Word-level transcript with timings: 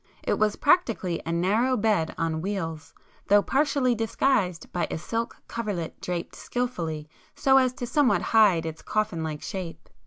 It 0.23 0.39
was 0.39 0.55
practically 0.55 1.21
a 1.27 1.31
narrow 1.31 1.77
bed 1.77 2.15
on 2.17 2.41
wheels, 2.41 2.95
though 3.27 3.43
partially 3.43 3.93
disguised 3.93 4.65
by 4.73 4.87
a 4.89 4.97
silk 4.97 5.43
coverlet 5.47 6.01
draped 6.01 6.35
skilfully 6.35 7.07
so 7.35 7.57
as 7.59 7.71
to 7.73 7.85
somewhat 7.85 8.23
hide 8.33 8.65
its 8.65 8.81
coffin 8.81 9.21
like 9.21 9.43
shape. 9.43 9.87